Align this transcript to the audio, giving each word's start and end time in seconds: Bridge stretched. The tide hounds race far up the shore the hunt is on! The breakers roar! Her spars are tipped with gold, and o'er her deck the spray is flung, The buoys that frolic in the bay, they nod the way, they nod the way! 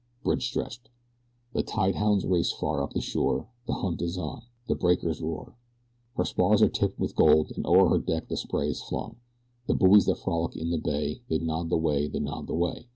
Bridge 0.23 0.47
stretched. 0.47 0.89
The 1.53 1.61
tide 1.61 1.93
hounds 1.93 2.25
race 2.25 2.51
far 2.51 2.81
up 2.81 2.93
the 2.93 3.01
shore 3.01 3.49
the 3.67 3.73
hunt 3.73 4.01
is 4.01 4.17
on! 4.17 4.41
The 4.67 4.73
breakers 4.73 5.21
roar! 5.21 5.53
Her 6.17 6.25
spars 6.25 6.63
are 6.63 6.69
tipped 6.69 6.97
with 6.99 7.15
gold, 7.15 7.51
and 7.55 7.67
o'er 7.67 7.87
her 7.89 7.99
deck 7.99 8.27
the 8.27 8.35
spray 8.35 8.69
is 8.69 8.81
flung, 8.81 9.17
The 9.67 9.75
buoys 9.75 10.05
that 10.07 10.15
frolic 10.15 10.55
in 10.55 10.71
the 10.71 10.79
bay, 10.79 11.21
they 11.29 11.37
nod 11.37 11.69
the 11.69 11.77
way, 11.77 12.07
they 12.07 12.17
nod 12.19 12.47
the 12.47 12.55
way! 12.55 12.87